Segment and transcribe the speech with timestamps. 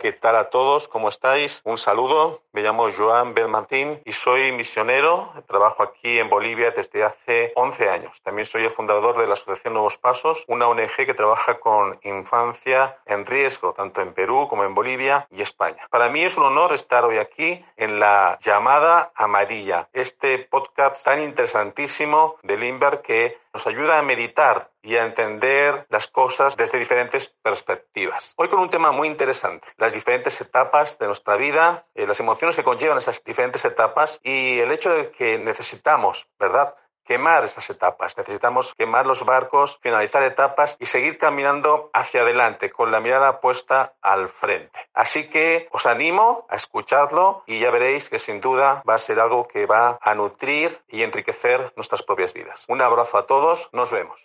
[0.00, 0.88] ¿qué tal a todos?
[0.88, 1.62] ¿Cómo estáis?
[1.64, 2.42] Un saludo.
[2.52, 5.32] Me llamo Joan Belmartín y soy misionero.
[5.46, 8.20] Trabajo aquí en Bolivia desde hace 11 años.
[8.24, 12.98] También soy el fundador de la Asociación Nuevos Pasos, una ONG que trabaja con infancia
[13.06, 15.86] en riesgo, tanto en Perú como en Bolivia y España.
[15.90, 21.22] Para mí es un honor estar hoy aquí en la llamada amarilla, este podcast tan
[21.22, 27.28] interesantísimo de Limber que nos ayuda a meditar y a entender las cosas desde diferentes
[27.42, 28.32] perspectivas.
[28.36, 32.39] Hoy con un tema muy interesante, las diferentes etapas de nuestra vida, eh, las emociones
[32.40, 36.74] que conllevan esas diferentes etapas y el hecho de que necesitamos, ¿verdad?
[37.10, 38.16] quemar esas etapas.
[38.16, 43.94] Necesitamos quemar los barcos, finalizar etapas y seguir caminando hacia adelante con la mirada puesta
[44.00, 44.78] al frente.
[44.94, 49.18] Así que os animo a escucharlo y ya veréis que sin duda va a ser
[49.18, 52.64] algo que va a nutrir y enriquecer nuestras propias vidas.
[52.68, 54.24] Un abrazo a todos, nos vemos.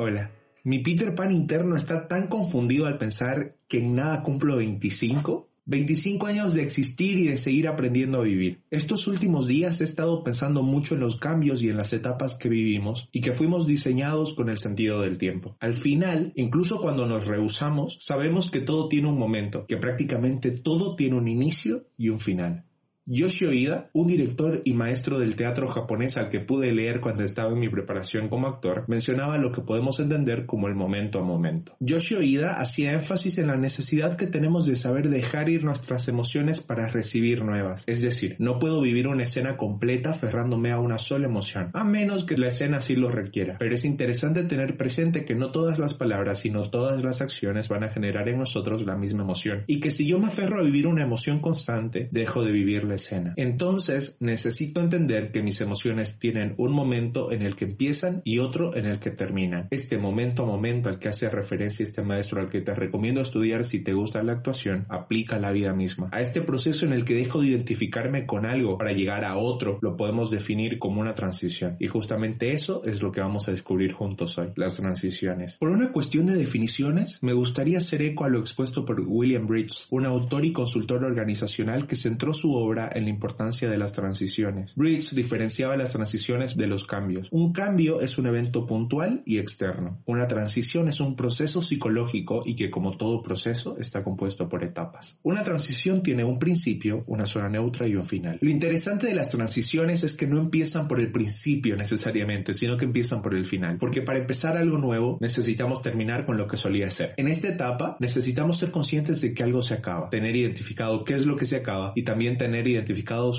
[0.00, 0.30] Hola.
[0.62, 5.48] Mi Peter Pan interno está tan confundido al pensar que en nada cumplo 25.
[5.64, 8.60] 25 años de existir y de seguir aprendiendo a vivir.
[8.70, 12.48] Estos últimos días he estado pensando mucho en los cambios y en las etapas que
[12.48, 15.56] vivimos y que fuimos diseñados con el sentido del tiempo.
[15.58, 20.94] Al final, incluso cuando nos rehusamos, sabemos que todo tiene un momento, que prácticamente todo
[20.94, 22.67] tiene un inicio y un final.
[23.10, 27.54] Yoshio Ida, un director y maestro del teatro japonés al que pude leer cuando estaba
[27.54, 31.74] en mi preparación como actor, mencionaba lo que podemos entender como el momento a momento.
[31.80, 36.60] Yoshio Ida hacía énfasis en la necesidad que tenemos de saber dejar ir nuestras emociones
[36.60, 37.82] para recibir nuevas.
[37.86, 42.26] Es decir, no puedo vivir una escena completa aferrándome a una sola emoción, a menos
[42.26, 43.56] que la escena sí lo requiera.
[43.58, 47.84] Pero es interesante tener presente que no todas las palabras, sino todas las acciones van
[47.84, 49.64] a generar en nosotros la misma emoción.
[49.66, 53.32] Y que si yo me aferro a vivir una emoción constante, dejo de vivirla escena.
[53.36, 58.76] Entonces, necesito entender que mis emociones tienen un momento en el que empiezan y otro
[58.76, 59.68] en el que terminan.
[59.70, 63.64] Este momento a momento al que hace referencia este maestro al que te recomiendo estudiar
[63.64, 66.08] si te gusta la actuación, aplica la vida misma.
[66.12, 69.78] A este proceso en el que dejo de identificarme con algo para llegar a otro,
[69.82, 71.76] lo podemos definir como una transición.
[71.78, 75.56] Y justamente eso es lo que vamos a descubrir juntos hoy, las transiciones.
[75.56, 79.86] Por una cuestión de definiciones, me gustaría hacer eco a lo expuesto por William Bridges,
[79.90, 84.74] un autor y consultor organizacional que centró su obra en la importancia de las transiciones.
[84.76, 87.28] Bridges diferenciaba las transiciones de los cambios.
[87.30, 90.02] Un cambio es un evento puntual y externo.
[90.06, 95.18] Una transición es un proceso psicológico y que como todo proceso está compuesto por etapas.
[95.22, 98.38] Una transición tiene un principio, una zona neutra y un final.
[98.40, 102.84] Lo interesante de las transiciones es que no empiezan por el principio necesariamente, sino que
[102.84, 103.78] empiezan por el final.
[103.78, 107.14] Porque para empezar algo nuevo necesitamos terminar con lo que solía ser.
[107.16, 111.26] En esta etapa necesitamos ser conscientes de que algo se acaba, tener identificado qué es
[111.26, 112.77] lo que se acaba y también tener identificado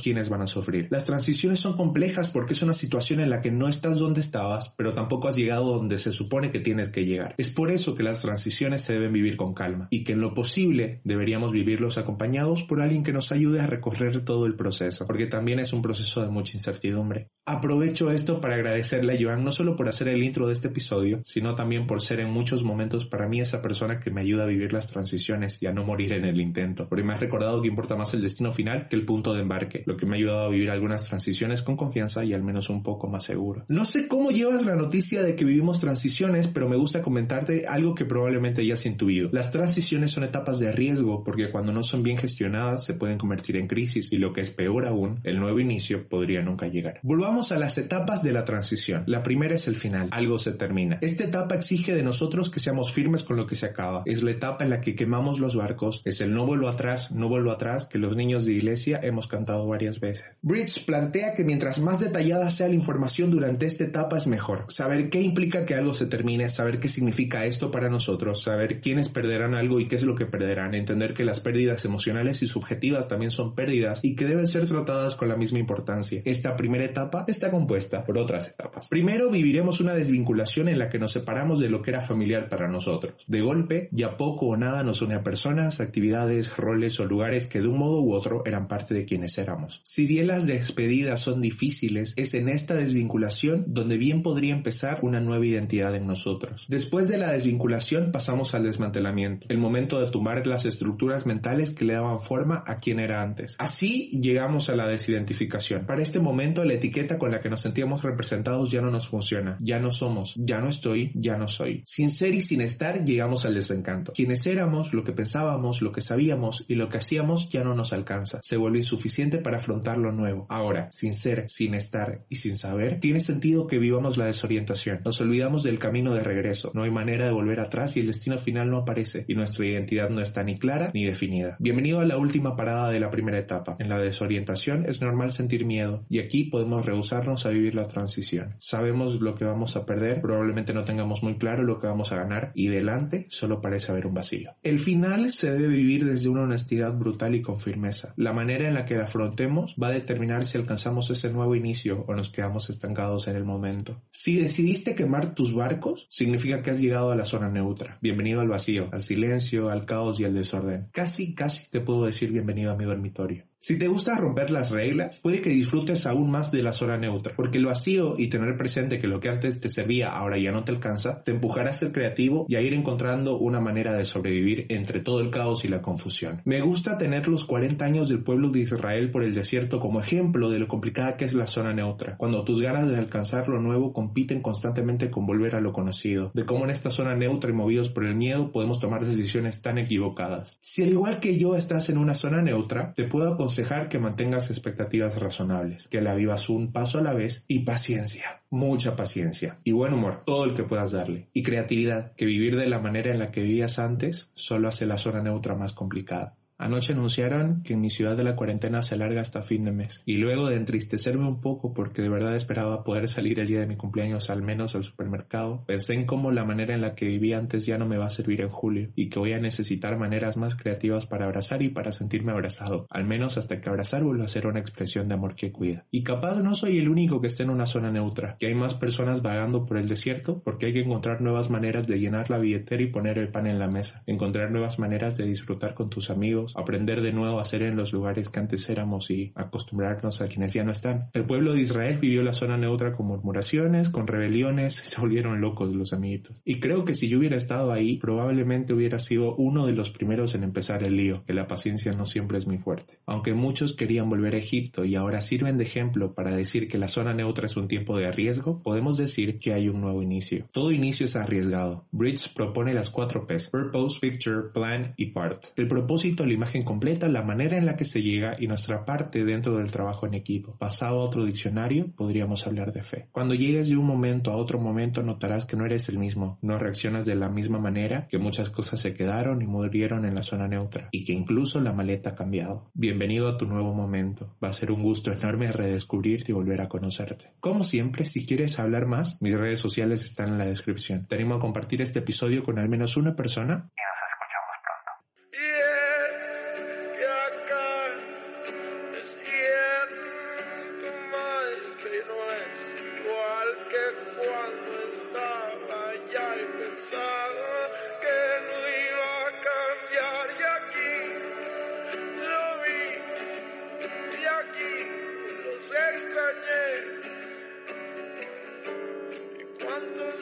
[0.02, 0.88] quienes van a sufrir.
[0.90, 4.74] Las transiciones son complejas porque es una situación en la que no estás donde estabas,
[4.78, 7.36] pero tampoco has llegado donde se supone que tienes que llegar.
[7.38, 10.34] Es por eso que las transiciones se deben vivir con calma y que en lo
[10.34, 15.28] posible deberíamos vivirlos acompañados por alguien que nos ayude a recorrer todo el proceso, porque
[15.28, 17.28] también es un proceso de mucha incertidumbre.
[17.46, 21.22] Aprovecho esto para agradecerle a Joan no solo por hacer el intro de este episodio,
[21.24, 24.48] sino también por ser en muchos momentos para mí esa persona que me ayuda a
[24.48, 27.68] vivir las transiciones y a no morir en el intento, porque me has recordado que
[27.68, 30.44] importa más el destino final que el punto de embarque, lo que me ha ayudado
[30.44, 33.66] a vivir algunas transiciones con confianza y al menos un poco más seguro.
[33.68, 37.96] No sé cómo llevas la noticia de que vivimos transiciones, pero me gusta comentarte algo
[37.96, 39.30] que probablemente ya has intuido.
[39.32, 43.58] Las transiciones son etapas de riesgo porque cuando no son bien gestionadas se pueden convertir
[43.58, 47.00] en crisis y lo que es peor aún, el nuevo inicio podría nunca llegar.
[47.04, 49.04] Volvamos a las etapas de la transición.
[49.08, 50.98] La primera es el final, algo se termina.
[51.02, 54.04] Esta etapa exige de nosotros que seamos firmes con lo que se acaba.
[54.06, 57.30] Es la etapa en la que quemamos los barcos, es el no vuelvo atrás, no
[57.30, 60.26] vuelvo atrás que los niños de iglesia hemos cantado varias veces.
[60.42, 64.66] Bridge plantea que mientras más detallada sea la información durante esta etapa es mejor.
[64.70, 69.10] Saber qué implica que algo se termine, saber qué significa esto para nosotros, saber quiénes
[69.10, 73.08] perderán algo y qué es lo que perderán, entender que las pérdidas emocionales y subjetivas
[73.08, 76.22] también son pérdidas y que deben ser tratadas con la misma importancia.
[76.26, 78.88] Esta primera etapa está compuesta por otras etapas.
[78.90, 82.68] Primero viviremos una desvinculación en la que nos separamos de lo que era familiar para
[82.68, 83.14] nosotros.
[83.28, 87.62] De golpe, ya poco o nada nos une a personas, actividades, roles o lugares que
[87.62, 89.82] de un modo u otro eran parte de quienes éramos.
[89.84, 95.20] Si bien las despedidas son difíciles, es en esta desvinculación donde bien podría empezar una
[95.20, 96.66] nueva identidad en nosotros.
[96.70, 101.86] Después de la desvinculación pasamos al desmantelamiento, el momento de tumbar las estructuras mentales que
[101.86, 103.56] le daban forma a quien era antes.
[103.58, 105.86] Así llegamos a la desidentificación.
[105.86, 109.58] Para este momento la etiqueta con la que nos sentíamos representados ya no nos funciona,
[109.60, 111.82] ya no somos, ya no estoy, ya no soy.
[111.86, 114.14] Sin ser y sin estar llegamos al desencanto.
[114.14, 117.94] Quienes éramos, lo que pensábamos, lo que sabíamos y lo que hacíamos ya no nos
[117.94, 118.40] alcanza.
[118.44, 120.48] Se vuelve insuficiente para afrontar lo nuevo.
[120.50, 125.02] Ahora, sin ser, sin estar y sin saber, tiene sentido que vivamos la desorientación.
[125.06, 126.72] Nos olvidamos del camino de regreso.
[126.74, 130.10] No hay manera de volver atrás y el destino final no aparece y nuestra identidad
[130.10, 131.56] no está ni clara ni definida.
[131.60, 133.76] Bienvenido a la última parada de la primera etapa.
[133.80, 138.56] En la desorientación es normal sentir miedo y aquí podemos rehusarnos a vivir la transición.
[138.58, 142.16] Sabemos lo que vamos a perder, probablemente no tengamos muy claro lo que vamos a
[142.16, 144.56] ganar y delante solo parece haber un vacío.
[144.64, 148.14] El final se debe vivir desde una honestidad brutal y con firmeza.
[148.18, 152.06] La manera en la que la afrontemos va a determinar si alcanzamos ese nuevo inicio
[152.08, 154.02] o nos quedamos estancados en el momento.
[154.12, 157.98] Si decidiste quemar tus barcos, significa que has llegado a la zona neutra.
[158.02, 160.90] Bienvenido al vacío, al silencio, al caos y al desorden.
[160.92, 163.49] Casi, casi te puedo decir bienvenido a mi dormitorio.
[163.62, 167.34] Si te gusta romper las reglas, puede que disfrutes aún más de la zona neutra,
[167.36, 170.64] porque el vacío y tener presente que lo que antes te servía ahora ya no
[170.64, 174.66] te alcanza, te empujará a ser creativo y a ir encontrando una manera de sobrevivir
[174.70, 176.42] entre todo el caos y la confusión.
[176.46, 180.50] Me gusta tener los 40 años del pueblo de Israel por el desierto como ejemplo
[180.50, 183.92] de lo complicada que es la zona neutra, cuando tus ganas de alcanzar lo nuevo
[183.92, 187.90] compiten constantemente con volver a lo conocido, de cómo en esta zona neutra y movidos
[187.90, 190.56] por el miedo podemos tomar decisiones tan equivocadas.
[190.62, 194.52] Si al igual que yo estás en una zona neutra, te puedo aconsejar que mantengas
[194.52, 199.72] expectativas razonables, que la vivas un paso a la vez y paciencia, mucha paciencia y
[199.72, 203.18] buen humor, todo el que puedas darle, y creatividad, que vivir de la manera en
[203.18, 206.36] la que vivías antes solo hace la zona neutra más complicada.
[206.60, 210.02] Anoche anunciaron que en mi ciudad de la cuarentena se alarga hasta fin de mes.
[210.06, 213.66] Y luego de entristecerme un poco porque de verdad esperaba poder salir el día de
[213.66, 217.38] mi cumpleaños al menos al supermercado, pensé en cómo la manera en la que vivía
[217.38, 220.36] antes ya no me va a servir en julio y que voy a necesitar maneras
[220.36, 224.28] más creativas para abrazar y para sentirme abrazado, al menos hasta que abrazar vuelva a
[224.28, 225.86] ser una expresión de amor que cuida.
[225.92, 228.74] Y capaz no soy el único que esté en una zona neutra, que hay más
[228.74, 232.84] personas vagando por el desierto porque hay que encontrar nuevas maneras de llenar la billetera
[232.84, 236.49] y poner el pan en la mesa, encontrar nuevas maneras de disfrutar con tus amigos,
[236.56, 240.54] aprender de nuevo a ser en los lugares que antes éramos y acostumbrarnos a quienes
[240.54, 241.10] ya no están.
[241.14, 245.74] El pueblo de Israel vivió la zona neutra con murmuraciones, con rebeliones, se volvieron locos
[245.74, 246.36] los amiguitos.
[246.44, 250.36] Y creo que si yo hubiera estado ahí, probablemente hubiera sido uno de los primeros
[250.36, 253.00] en empezar el lío, que la paciencia no siempre es muy fuerte.
[253.06, 256.88] Aunque muchos querían volver a Egipto y ahora sirven de ejemplo para decir que la
[256.88, 260.46] zona neutra es un tiempo de riesgo, podemos decir que hay un nuevo inicio.
[260.52, 261.86] Todo inicio es arriesgado.
[261.92, 265.46] Bridge propone las cuatro P's, Purpose, Picture, Plan y Part.
[265.56, 269.58] El propósito imagen completa, la manera en la que se llega y nuestra parte dentro
[269.58, 270.56] del trabajo en equipo.
[270.58, 273.10] Pasado a otro diccionario, podríamos hablar de fe.
[273.12, 276.58] Cuando llegues de un momento a otro momento notarás que no eres el mismo, no
[276.58, 280.48] reaccionas de la misma manera, que muchas cosas se quedaron y murieron en la zona
[280.48, 282.72] neutra y que incluso la maleta ha cambiado.
[282.74, 284.38] Bienvenido a tu nuevo momento.
[284.42, 287.34] Va a ser un gusto enorme redescubrirte y volver a conocerte.
[287.42, 291.06] Como siempre, si quieres hablar más, mis redes sociales están en la descripción.
[291.06, 293.70] Te animo a compartir este episodio con al menos una persona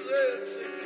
[0.07, 0.76] Yes,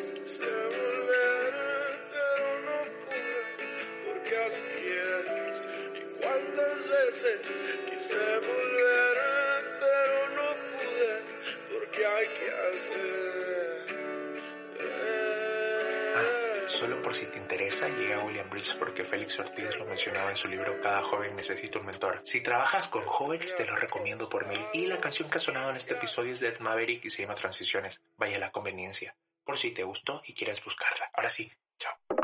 [16.72, 20.48] solo por si te interesa, llega William Bridge porque Félix Ortiz lo mencionaba en su
[20.48, 22.22] libro Cada joven necesita un mentor.
[22.24, 24.56] Si trabajas con jóvenes, te lo recomiendo por mí.
[24.74, 27.22] Y la canción que ha sonado en este episodio es de Ed Maverick y se
[27.22, 28.02] llama Transiciones.
[28.18, 29.16] Vaya la conveniencia.
[29.44, 31.10] Por si te gustó y quieres buscarla.
[31.14, 32.21] Ahora sí, chao.